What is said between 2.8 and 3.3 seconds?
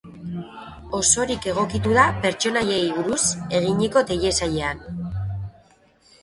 buruz